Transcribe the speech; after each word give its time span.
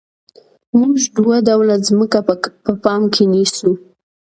موږ 0.79 0.95
دوه 1.17 1.35
ډوله 1.47 1.75
ځمکه 1.87 2.19
په 2.65 2.71
پام 2.83 3.01
کې 3.13 3.23
نیسو 3.33 3.69